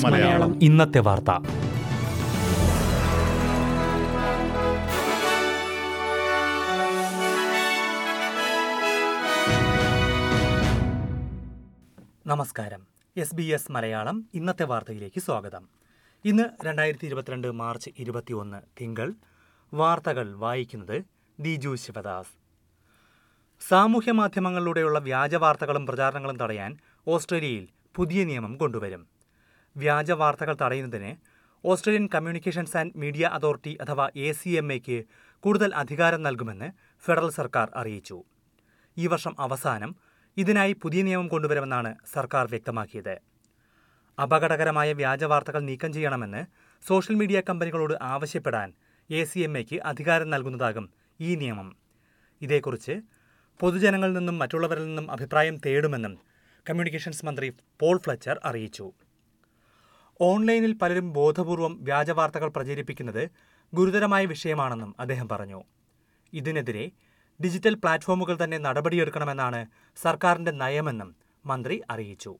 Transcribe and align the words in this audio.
മലയാളം. 0.00 0.62
ഇന്നത്തെ 0.62 0.98
വാർത്ത. 0.98 1.30
നമസ്കാരം. 12.26 12.86
എസ് 13.16 13.34
ബി 13.34 13.42
എസ് 13.42 13.72
മലയാളം 13.72 14.28
ഇന്നത്തെ 14.34 14.64
വാർത്തയിലേക്ക് 14.64 15.20
സ്വാഗതം. 15.20 15.68
ഇന്ന് 16.24 16.66
രണ്ടായിരത്തി 16.66 17.06
ഇരുപത്തിരണ്ട് 17.06 17.52
മാർച്ച് 17.52 17.90
ഇരുപത്തിയൊന്ന് 17.98 18.56
തിങ്കൾ. 18.80 19.12
വാർത്തകൾ 19.74 20.36
വായിക്കുന്നത് 20.36 21.02
ദിജു 21.40 21.74
ശിവദാസ്. 21.74 22.47
സാമൂഹ്യ 23.60 24.12
മാധ്യമങ്ങളിലൂടെയുള്ള 24.12 24.98
വ്യാജ 24.98 25.34
വാർത്തകളും 25.34 25.86
പ്രചാരണങ്ങളും 25.86 26.36
തടയാൻ 26.36 26.72
ഓസ്ട്രേലിയയിൽ 27.06 27.64
പുതിയ 27.96 28.24
നിയമം 28.24 28.56
കൊണ്ടുവരും. 28.56 29.02
വ്യാജ 29.76 30.10
വാർത്തകൾ 30.10 30.56
തടയുന്നതിന് 30.62 31.10
Australian 31.64 32.08
communications 32.14 32.76
and 32.76 32.96
media 32.96 33.24
authority 33.26 33.72
അഥവാ 33.80 34.06
എ 34.16 34.32
സി 34.32 34.48
എം 34.50 34.72
എക്ക് 34.72 34.98
കൂടുതൽ 35.44 35.74
അധികാരം 35.74 36.22
നൽകുമെന്ന് 36.22 36.68
ഫെഡറൽ 37.04 37.30
സർക്കാർ 37.30 37.68
അറിയിച്ചു. 37.76 38.18
ഈ 38.96 39.06
വർഷം 39.06 39.34
അവസാനം 39.38 39.96
ഇതിനായി 40.36 40.72
പുതിയ 40.82 41.02
നിയമം 41.02 41.28
കൊണ്ടുവരുമെന്നാണ് 41.28 41.92
സർക്കാർ 42.14 42.46
വ്യക്തമാക്കിയത്. 42.46 43.14
അപകടകരമായ 44.18 44.92
വ്യാജ 44.92 45.24
വാർത്തകൾ 45.24 45.60
നീക്കം 45.60 45.92
ചെയ്യണമെന്ന് 45.92 46.42
സോഷ്യൽ 46.82 47.16
മീഡിയ 47.16 47.40
കമ്പനികളോട് 47.40 47.94
ആവശ്യപ്പെടാൻ 48.14 48.68
എ 49.10 49.24
സി 49.24 49.38
എം 49.40 49.58
എക്ക് 49.58 49.76
അധികാരം 49.90 50.30
നൽകുന്നതാകും 50.30 50.86
ഈ 51.20 51.32
നിയമം. 51.34 51.68
ഇതേക്കുറിച്ച് 52.42 52.94
പൊതുജനങ്ങളിൽ 53.60 54.14
നിന്നും 54.18 54.36
മറ്റുള്ളവരിൽ 54.38 54.84
നിന്നും 54.88 55.06
അഭിപ്രായം 55.14 55.56
തേടുമെന്നും 55.66 56.14
കമ്മ്യൂണിക്കേഷൻസ് 56.68 57.26
മന്ത്രി 57.26 57.48
പോൾ 57.80 57.96
ഫ്ലച്ചർ 58.04 58.36
അറിയിച്ചു. 58.44 58.86
ഓൺലൈനിൽ 60.20 60.72
പലരും 60.82 61.12
ബോധപൂർവം 61.12 61.74
വ്യാജവാർത്തകൾ 61.88 62.48
പ്രചരിപ്പിക്കുന്നത് 62.56 63.22
ഗുരുതരമായ 63.72 64.24
വിഷയമാണെന്നും 64.26 64.90
അദ്ദേഹം 65.00 65.28
പറഞ്ഞു. 65.32 65.60
ഇതിനെതിരെ 66.32 66.84
ഡിജിറ്റൽ 67.40 67.74
പ്ലാറ്റ്ഫോമുകൾ 67.74 68.36
തന്നെ 68.44 68.58
നടപടിയെടുക്കണമെന്നാണ് 68.58 69.60
സർക്കാരിന്റെ 69.96 70.52
നയമെന്നും 70.62 71.10
മന്ത്രി 71.44 71.76
അറിയിച്ചു. 71.90 72.32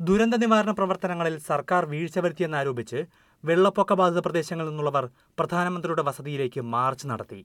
ദുരന്ത 0.00 0.34
നിവാരണ 0.34 0.70
പ്രവർത്തനങ്ങളിൽ 0.70 1.34
സർക്കാർ 1.50 1.84
വീഴ്ച 1.92 2.18
വരുത്തിയെന്നാരോപിച്ച് 2.18 3.00
വെള്ളപ്പൊക്ക 3.44 3.92
ബാധിത 4.00 4.18
പ്രദേശങ്ങളിൽ 4.18 4.70
നിന്നുള്ളവർ 4.70 5.04
പ്രധാനമന്ത്രിയുടെ 5.38 6.02
വസതിയിലേക്ക് 6.02 6.60
മാർച്ച് 6.74 7.06
നടത്തി. 7.10 7.40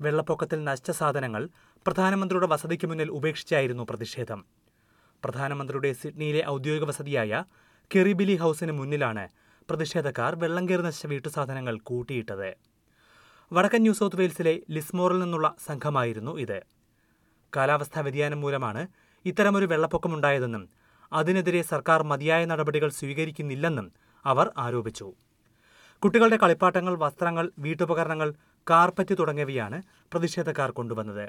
വെള്ളപ്പൊക്കത്തിൽ 0.00 0.64
നശിച്ച 0.64 0.90
സാധനങ്ങൾ 0.90 1.48
പ്രധാനമന്ത്രിയുടെ 1.86 2.46
വസതിക്ക് 2.46 2.86
മുന്നിൽ 2.86 3.08
ഉപേക്ഷിച്ചായിരുന്നു 3.08 3.84
പ്രതിഷേധം. 3.90 4.44
പ്രധാനമന്ത്രിയുടെ 5.24 5.92
സിഡ്നിയിലെ 5.92 6.46
ഔദ്യോഗിക 6.48 6.84
വസതിയായ 6.84 7.44
കെറിബിലി 7.90 8.36
ഹൌസിന് 8.36 8.72
മുന്നിലാണ് 8.72 9.28
പ്രതിഷേധക്കാർ 9.70 10.34
വെള്ളം 10.34 10.68
കയറി 10.68 10.82
നശിച്ച 10.82 11.06
വീട്ടുസാധനങ്ങൾ 11.06 11.78
കൂട്ടിയിട്ടത്. 11.78 12.54
വടക്കൻ 13.52 13.82
ന്യൂ 13.82 13.92
സൗത്ത് 13.92 14.16
വെയിൽസിലെ 14.16 14.62
ലിസ്മോറിൽ 14.70 15.18
നിന്നുള്ള 15.18 15.54
സംഘമായിരുന്നു 15.66 16.38
ഇത്. 16.38 16.62
കാലാവസ്ഥാ 17.56 18.00
വ്യതിയാനം 18.00 18.40
മൂലമാണ് 18.40 18.88
ഇത്തരമൊരു 19.24 19.66
വെള്ളപ്പൊക്കമുണ്ടായതെന്നും 19.66 20.68
അതിനെതിരെ 21.12 21.62
സർക്കാർ 21.62 22.02
മതിയായ 22.02 22.44
നടപടികൾ 22.44 22.88
സ്വീകരിക്കുന്നില്ലെന്നും 22.88 23.92
അവർ 24.24 24.50
ആരോപിച്ചു. 24.56 25.14
കുട്ടികളുടെ 26.02 26.36
കളിപ്പാട്ടങ്ങൾ 26.36 26.94
വസ്ത്രങ്ങൾ 26.96 27.52
വീട്ടുപകരണങ്ങൾ 27.58 28.34
കാർപ്പറ്റ് 28.70 29.14
തുടങ്ങിയവയാണ് 29.18 29.78
പ്രതിഷേധക്കാർ 30.12 30.70
കൊണ്ടുവന്നത്. 30.70 31.26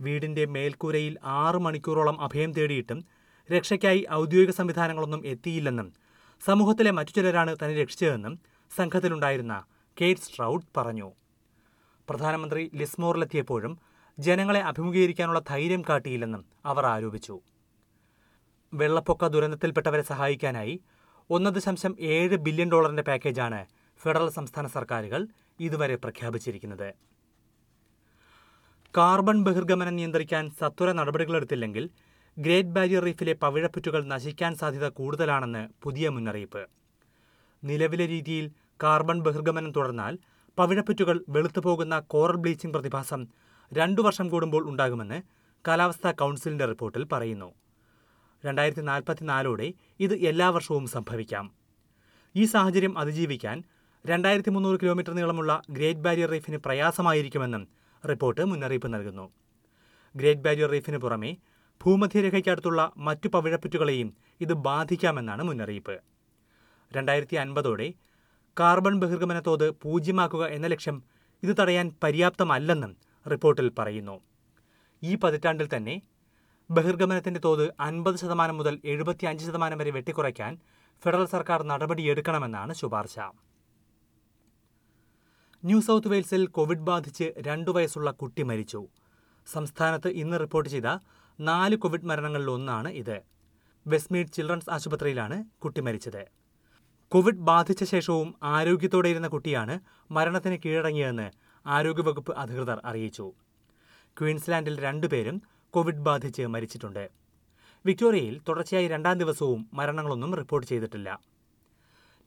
വീടിന്റെ 0.00 0.44
മേൽക്കൂരയിൽ 0.54 1.14
ആറു 1.40 1.58
മണിക്കൂറോളം 1.58 2.16
അഭയം 2.26 2.52
തേടിയിട്ടും 2.52 3.00
രക്ഷയ്ക്കായി 3.48 4.06
ഔദ്യോഗിക 4.12 4.50
സംവിധാനങ്ങളൊന്നും 4.50 5.22
എത്തിയില്ലെന്നും 5.32 5.88
സമൂഹത്തിലെ 6.42 6.90
മറ്റു 6.90 7.12
ചിലരാണ് 7.16 7.56
തന്നെ 7.60 7.74
രക്ഷിച്ചതെന്നും 7.82 8.34
സംഘത്തിലുണ്ടായിരുന്ന 8.70 9.54
കേറ്റ് 10.00 10.20
സ്ട്രൗഡ് 10.20 10.66
പറഞ്ഞു. 10.76 11.08
പ്രധാനമന്ത്രി 12.08 12.70
ലിസ്മോറിലെത്തിയപ്പോഴും 12.74 13.74
ജനങ്ങളെ 14.18 14.60
അഭിമുഖീകരിക്കാനുള്ള 14.70 15.40
ധൈര്യം 15.50 15.82
കാട്ടിയില്ലെന്നും 15.88 16.42
അവർ 16.70 16.84
ആരോപിച്ചു. 16.86 17.36
വെള്ളപ്പൊക്ക 18.72 19.24
ദുരന്തത്തിൽപ്പെട്ടവരെ 19.34 20.02
സഹായിക്കാനായി 20.02 20.74
ഒന്ന് 21.30 21.50
ദശാംശം 21.56 21.92
ഏഴ് 22.14 22.36
ബില്യൺ 22.46 22.68
ഡോളറിന്റെ 22.72 23.02
പാക്കേജാണ് 23.02 23.60
ഫെഡറൽ 24.00 24.28
സംസ്ഥാന 24.28 24.66
സർക്കാരുകൾ 24.66 25.20
ഇതുവരെ 25.60 25.96
പ്രഖ്യാപിച്ചിരിക്കുന്നത്. 25.96 26.94
കാർബൺ 28.96 29.44
ബഹിർഗമനം 29.44 29.96
നിയന്ത്രിക്കാൻ 29.96 30.50
സത്വര 30.50 30.92
നടപടികളെടുത്തില്ലെങ്കിൽ 30.92 31.90
ഗ്രേറ്റ് 32.38 32.68
ബാരിയർ 32.68 33.04
റീഫിലെ 33.04 33.32
പവിഴപ്പുറ്റുകൾ 33.32 34.04
നശിക്കാൻ 34.04 34.54
സാധ്യത 34.54 34.88
കൂടുതലാണെന്ന് 34.88 35.68
പുതിയ 35.82 36.08
മുന്നറിയിപ്പ്. 36.08 36.66
നിലവിലെ 37.64 38.06
രീതിയിൽ 38.06 38.50
കാർബൺ 38.82 39.20
ബഹിർഗമനം 39.20 39.72
തുടർന്നാൽ 39.72 40.18
പവിഴപ്പുറ്റുകൾ 40.58 41.24
വെളുത്തു 41.28 41.60
പോകുന്ന 41.60 41.98
കോറൽ 41.98 42.36
ബ്ലീച്ചിംഗ് 42.36 42.74
പ്രതിഭാസം 42.74 43.26
രണ്ടു 43.72 44.00
വർഷം 44.00 44.28
കൂടുമ്പോൾ 44.28 44.68
ഉണ്ടാകുമെന്ന് 44.68 45.22
കാലാവസ്ഥാ 45.68 46.12
കൗൺസിലിന്റെ 46.12 46.64
റിപ്പോർട്ടിൽ 46.64 47.04
പറയുന്നു. 47.04 47.54
രണ്ടായിരത്തി 48.44 48.80
നാൽപ്പത്തിനാലോടെ 48.80 49.72
ഇത് 50.00 50.14
എല്ലാ 50.14 50.50
വർഷവും 50.50 50.86
സംഭവിക്കാം. 50.86 51.54
ഈ 52.36 52.44
സാഹചര്യം 52.44 52.98
അതിജീവിക്കാൻ 52.98 53.64
രണ്ടായിരത്തി 54.04 54.50
മുന്നൂറ് 54.54 54.78
കിലോമീറ്റർ 54.80 55.12
നീളമുള്ള 55.16 55.52
ഗ്രേറ്റ് 55.76 56.02
ബാരിയർ 56.06 56.28
റീഫിന് 56.32 56.58
പ്രയാസമായിരിക്കുമെന്നും 56.64 57.62
റിപ്പോർട്ട് 58.04 58.42
മുന്നറിയിപ്പ് 58.50 58.88
നൽകുന്നു. 58.94 59.24
ഗ്രേറ്റ് 60.14 60.44
ബാരിയർ 60.46 60.68
റീഫിന് 60.74 60.98
പുറമെ 61.04 61.30
ഭൂമധ്യരേഖയ്ക്കടുത്തുള്ള 61.80 62.80
മറ്റു 63.06 63.28
പവിഴപ്പുറ്റുകളെയും 63.34 64.08
ഇത് 64.44 64.52
ബാധിക്കാമെന്നാണ് 64.66 65.42
മുന്നറിയിപ്പ്. 65.48 65.96
രണ്ടായിരത്തി 66.96 67.38
അൻപതോടെ 67.44 67.88
കാർബൺ 68.56 69.00
ബഹിർഗമന 69.04 69.40
തോത് 69.48 69.66
പൂജ്യമാക്കുക 69.82 70.44
എന്ന 70.56 70.66
ലക്ഷ്യം 70.74 70.98
ഇത് 71.42 71.52
തടയാൻ 71.60 71.86
പര്യാപ്തമല്ലെന്നും 72.02 72.92
റിപ്പോർട്ടിൽ 73.26 73.70
പറയുന്നു. 73.78 74.16
ഈ 75.02 75.14
പതിറ്റാണ്ടിൽ 75.24 75.68
തന്നെ 75.76 75.96
ബഹിർഗമനത്തിന്റെ 76.70 77.40
തോത് 77.46 77.64
അൻപത് 77.88 78.18
ശതമാനം 78.24 78.56
മുതൽ 78.56 78.76
എഴുപത്തിയഞ്ച് 78.92 79.44
ശതമാനം 79.48 79.78
വരെ 79.78 79.90
വെട്ടിക്കുറയ്ക്കാൻ 79.96 80.52
ഫെഡറൽ 81.02 81.26
സർക്കാർ 81.34 81.62
നടപടിയെടുക്കണമെന്നാണ് 81.72 82.72
ശുപാർശ. 82.82 83.16
ന്യൂ 85.64 85.80
സൗത്ത് 85.80 86.08
വെയിൽസിൽ 86.08 86.46
കോവിഡ് 86.46 86.78
ബാധിച്ച് 86.78 87.32
രണ്ടു 87.38 87.70
വയസ്സുള്ള 87.70 88.10
കുട്ടി 88.10 88.42
മരിച്ചു. 88.42 88.86
സംസ്ഥാനത്ത് 89.52 90.08
ഇന്ന് 90.08 90.40
റിപ്പോർട്ട് 90.40 90.70
ചെയ്ത 90.70 90.98
നാല് 91.40 91.76
കോവിഡ് 91.76 92.04
മരണങ്ങളിൽ 92.04 92.50
ഒന്നാണ് 92.50 92.88
ഇത്. 92.88 93.20
വെസ്റ്റ്മീഡ് 93.86 94.26
ചിൽഡ്രൻസ് 94.26 94.70
ആശുപത്രിയിലാണ് 94.70 95.44
കുട്ടി 95.44 95.80
മരിച്ചത്. 95.80 96.26
കോവിഡ് 97.08 97.34
ബാധിച്ച 97.34 97.84
ശേഷവും 97.84 98.34
ആരോഗ്യത്തോടെ 98.42 99.08
ഇരുന്ന 99.08 99.28
കുട്ടിയാണ് 99.28 99.80
മരണത്തിന് 100.10 100.58
കീഴടങ്ങിയതെന്ന് 100.64 101.30
ആരോഗ്യവകുപ്പ് 101.66 102.38
അധികൃതർ 102.38 102.80
അറിയിച്ചു. 102.84 103.32
ക്വീൻസ്ലാൻഡിൽ 104.20 104.80
രണ്ടുപേരും 104.80 105.42
കോവിഡ് 105.70 106.00
ബാധിച്ച് 106.00 106.42
മരിച്ചിട്ടുണ്ട്. 106.42 107.10
വിക്ടോറിയയിൽ 107.86 108.40
തുടർച്ചയായി 108.48 108.88
രണ്ടാം 108.88 109.18
ദിവസവും 109.18 109.70
മരണങ്ങളൊന്നും 109.74 110.34
റിപ്പോർട്ട് 110.34 110.68
ചെയ്തിട്ടില്ല. 110.68 111.20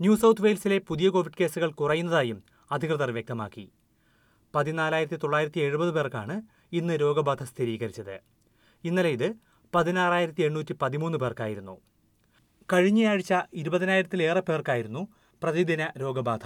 ന്യൂ 0.01 0.15
സൗത്ത് 0.15 0.41
വെയിൽസിലെ 0.41 0.77
പുതിയ 0.77 1.09
കോവിഡ് 1.09 1.33
കേസുകൾ 1.41 1.71
കുറയുന്നതായും 1.71 2.56
അധികൃതർ 2.71 3.11
വ്യക്തമാക്കി. 3.11 3.65
പതിനാലായിരത്തി 4.55 5.15
തൊള്ളായിരത്തി 5.15 5.59
എഴുപത് 5.59 5.91
പേർക്കാണ് 5.97 6.35
ഇന്ന് 6.79 6.93
രോഗബാധ 6.93 7.43
സ്ഥിരീകരിച്ചത്. 7.43 8.15
ഇന്നലെ 8.83 9.09
ഇത് 9.09 9.29
പതിനാറായിരത്തി 9.75 10.41
എണ്ണൂറ്റി 10.41 10.73
പതിമൂന്ന് 10.81 11.17
പേർക്കായിരുന്നു. 11.17 11.75
കഴിഞ്ഞയാഴ്ച 12.73 13.33
ഇരുപതിനായിരത്തിലേറെ 13.53 14.39
പേർക്കായിരുന്നു 14.39 15.01
പ്രതിദിന 15.43 15.83
രോഗബാധ. 16.01 16.45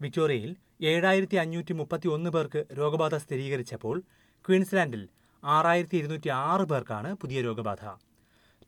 വിക്ടോറിയയിൽ 0.00 0.52
ഏഴായിരത്തി 0.90 1.36
അഞ്ഞൂറ്റി 1.36 1.72
മുപ്പത്തി 1.72 2.08
ഒന്ന് 2.08 2.30
പേർക്ക് 2.30 2.60
രോഗബാധ 2.78 3.14
സ്ഥിരീകരിച്ചപ്പോൾ 3.14 3.96
ക്വീൻസ്ലാൻഡിൽ 4.44 5.02
ആറായിരത്തി 5.42 5.96
ഇരുന്നൂറ്റി 5.96 6.28
ആറ് 6.28 6.64
പേർക്കാണ് 6.70 7.10
പുതിയ 7.14 7.40
രോഗബാധ. 7.40 7.82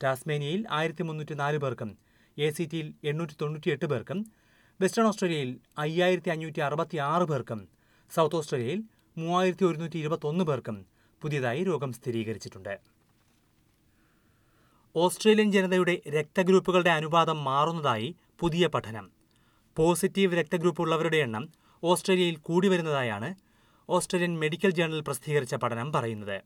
ടാസ്മേനിയയിൽ 0.03 0.63
ആയിരത്തി 0.71 1.03
മുന്നൂറ്റി 1.03 1.35
നാല് 1.35 1.59
പേർക്കും 1.59 1.91
എ 2.37 2.51
സി 2.51 2.65
ടിയിൽ 2.73 2.95
എണ്ണൂറ്റി 3.05 3.35
തൊണ്ണൂറ്റിയെട്ട് 3.41 3.87
പേർക്കും 3.93 4.19
വെസ്റ്റേൺ 4.81 5.07
ഓസ്ട്രേലിയയിൽ 5.07 5.61
അയ്യായിരത്തി 5.79 6.31
അഞ്ഞൂറ്റി 6.31 6.61
അറുപത്തി 6.61 6.97
ആറ് 6.97 7.23
പേർക്കും 7.23 7.69
സൗത്ത് 8.15 8.37
ഓസ്ട്രേലിയയിൽ 8.37 8.83
മൂവായിരത്തി 9.19 9.65
ഒരുന്നൂറ്റി 9.65 9.99
ഇരുപത്തൊന്ന് 9.99 10.45
പേർക്കും 10.45 10.87
പുതിയതായി 11.23 11.65
രോഗം 11.65 11.93
സ്ഥിരീകരിച്ചിട്ടുണ്ട്. 11.93 12.81
ഓസ്ട്രേലിയൻ 14.97 15.53
ജനതയുടെ 15.53 16.03
രക്തഗ്രൂപ്പുകളുടെ 16.09 16.91
അനുപാതം 16.91 17.45
മാറുന്നതായി 17.45 18.17
പുതിയ 18.41 18.67
പഠനം. 18.67 19.11
പോസിറ്റീവ് 19.77 20.39
രക്തഗ്രൂപ്പ് 20.39 20.83
ഉള്ളവരുടെ 20.83 21.17
എണ്ണം 21.17 21.49
ഓസ്ട്രേലിയയിൽ 21.83 22.37
കൂടി 22.37 22.69
വരുന്നതായാണ് 22.69 23.35
ഓസ്ട്രേലിയൻ 23.89 24.39
മെഡിക്കൽ 24.39 24.71
ജേണൽ 24.71 25.01
പ്രസിദ്ധീകരിച്ച 25.01 25.55
പഠനം 25.55 25.93
പറയുന്നത്. 25.93 26.43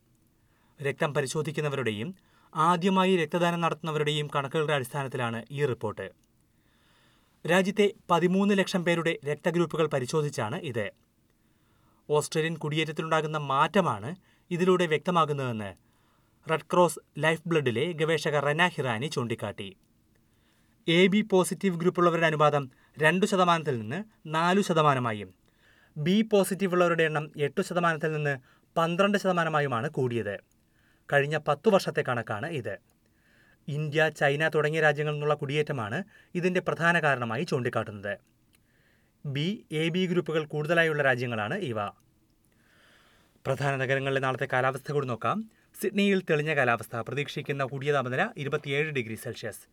രക്തം 0.82 1.14
പരിശോധിക്കുന്നവരുടെയും 1.14 2.14
ആദ്യമായി 2.54 3.16
രക്തദാനം 3.16 3.60
നടത്തുന്നവരുടെയും 3.60 4.30
കണക്കുകളുടെ 4.36 4.72
അടിസ്ഥാനത്തിലാണ് 4.72 5.44
ഈ 5.50 5.64
റിപ്പോർട്ട്. 5.64 6.27
രാജ്യത്തെ 7.44 7.92
പതിമൂന്ന് 8.10 8.58
ലക്ഷം 8.58 8.84
പേരുടെ 8.84 9.18
രക്തഗ്രൂപ്പുകൾ 9.26 9.86
പരിശോധിച്ചാണ് 9.86 10.56
ഇത്. 10.56 10.90
ഓസ്ട്രേലിയൻ 12.10 12.56
കുടിയേറ്റത്തിലുണ്ടാകുന്ന 12.56 13.38
മാറ്റമാണ് 13.38 14.16
ഇതിലൂടെ 14.50 14.86
വ്യക്തമാകുന്നതെന്ന് 14.86 15.74
റെഡ് 16.50 16.66
ക്രോസ് 16.72 17.00
ലൈഫ് 17.18 17.42
ബ്ലഡിലെ 17.46 17.92
ഗവേഷക 17.92 18.38
റന 18.38 18.66
ഹിറാനി 18.66 19.06
ചൂണ്ടിക്കാട്ടി. 19.06 19.76
എ 20.88 21.06
ബി 21.06 21.20
പോസിറ്റീവ് 21.20 21.80
ഗ്രൂപ്പുള്ളവരുടെ 21.80 22.26
അനുപാതം 22.26 22.70
രണ്ടു 22.98 23.26
ശതമാനത്തിൽ 23.26 23.78
നിന്ന് 23.78 24.04
നാലു 24.26 24.60
ശതമാനമായും 24.60 25.34
ബി 25.96 26.22
പോസിറ്റീവ് 26.22 26.72
ഉള്ളവരുടെ 26.72 27.02
എണ്ണം 27.02 27.30
എട്ട് 27.36 27.62
ശതമാനത്തിൽ 27.62 28.12
നിന്ന് 28.12 28.38
പന്ത്രണ്ട് 28.76 29.18
ശതമാനമായുമാണ് 29.18 29.90
കൂടിയത്. 29.90 30.40
കഴിഞ്ഞ 31.12 31.38
പത്തു 31.48 31.70
വർഷത്തെ 31.70 32.02
കണക്കാണ് 32.02 32.46
ഇത്. 32.46 32.78
ഇന്ത്യ 33.68 34.08
ചൈന 34.08 34.48
തുടങ്ങിയ 34.48 34.80
രാജ്യങ്ങളിൽ 34.80 35.14
നിന്നുള്ള 35.14 35.34
കുടിയേറ്റമാണ് 35.34 36.04
ഇതിന്റെ 36.34 36.60
പ്രധാന 36.60 37.00
കാരണമായി 37.00 37.44
ചൂണ്ടിക്കാട്ടുന്നത്. 37.44 38.18
ബി 39.26 39.66
എ 39.72 39.88
ബി 39.88 40.06
ഗ്രൂപ്പുകൾ 40.06 40.44
കൂടുതലായുള്ള 40.44 41.02
രാജ്യങ്ങളാണ് 41.02 41.54
ഇവ. 41.54 41.86
പ്രധാന 43.46 43.76
നഗരങ്ങളിലെ 43.76 44.20
നാളത്തെ 44.20 44.48
കാലാവസ്ഥ 44.52 44.92
കൂടി 44.92 45.06
നോക്കാം. 45.06 45.50
സിഡ്നിയിൽ 45.82 46.22
തെളിഞ്ഞ 46.30 46.54
കാലാവസ്ഥ. 46.54 46.96
പ്രതീക്ഷിക്കുന്ന 46.96 47.64
കൂടിയ 47.64 47.92
താപനില 47.92 48.30
ഇരുപത്തിയേഴ് 48.36 48.92
ഡിഗ്രി 48.92 49.14
സെൽഷ്യസ്. 49.14 49.68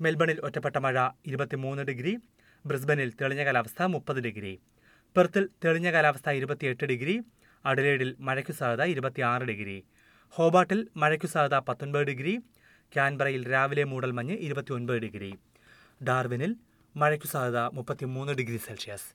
മെൽബണിൽ 0.00 0.40
ഒറ്റപ്പെട്ട 0.40 0.76
മഴ 0.76 1.08
ഇരുപത്തിമൂന്ന് 1.26 1.82
ഡിഗ്രി. 1.82 2.18
ബ്രിസ്ബനിൽ 2.66 3.12
തെളിഞ്ഞ 3.20 3.44
കാലാവസ്ഥ 3.44 3.82
മുപ്പത് 3.82 4.20
ഡിഗ്രി. 4.20 4.60
പെർത്തിൽ 5.16 5.48
തെളിഞ്ഞ 5.64 5.92
കാലാവസ്ഥ 5.92 6.30
ഇരുപത്തിയെട്ട് 6.30 6.84
ഡിഗ്രി. 6.84 7.20
അഡലേഡിൽ 7.64 8.16
മഴയ്ക്കു 8.20 8.52
സാധ്യത 8.52 8.86
ഇരുപത്തിയാറ് 8.86 9.42
ഡിഗ്രി. 9.42 9.84
ഹോബാട്ടിൽ 10.28 10.88
മഴയ്ക്കു 10.96 11.26
സാധ്യത 11.26 11.60
പത്തൊൻപത് 11.60 12.02
ഡിഗ്രി. 12.02 12.38
ക്യാൻബറയിൽ 12.94 13.50
രാവിലെ 13.50 13.84
മൂടൽമഞ്ഞ് 13.84 14.34
ഇരുപത്തിയൊൻപത് 14.34 14.98
ഡിഗ്രി. 14.98 15.34
ഡാർവിനിൽ 16.02 16.56
മഴയ്ക്കു 16.96 17.26
സാധ്യത 17.26 17.58
മുപ്പത്തിമൂന്ന് 17.58 18.32
degree 18.32 18.56
celsius. 18.56 19.14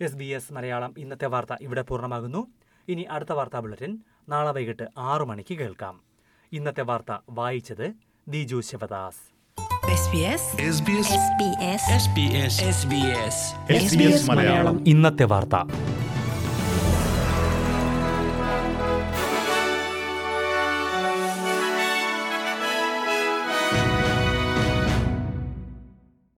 S 0.00 0.14
B 0.14 0.24
S 0.24 0.52
Malayalam 0.52 0.94
ഇന്നത്തെ 0.98 1.26
വാർത്ത 1.26 1.56
ഇവിടെ 1.60 1.82
പൂർണമാകുന്നു. 1.82 2.46
ഇനി 2.88 3.02
അടുത്ത 3.02 3.32
വാർത്താ 3.32 3.60
ബുള്ളറ്റിൻ 3.60 3.98
നാളെ 4.28 4.52
വൈകിട്ട് 4.52 4.88
ആറു 4.98 5.24
മണിക്ക് 5.24 5.54
കേൾക്കാം. 5.54 6.00
ഇന്നത്തെ 6.52 6.82
വാർത്ത 6.82 7.16
വായിച്ചത് 7.30 7.94
Diju 8.28 8.60
Sivadas. 8.60 9.34
SBS 9.94 10.44
SBS 10.74 11.08
SBS 11.24 11.82
SBS 12.04 12.54
SBS 12.70 13.36
SBS 13.82 14.30
Malayalam. 14.30 14.88
ഇന്നത്തെ 14.88 15.24
വാർത്ത. 15.24 15.83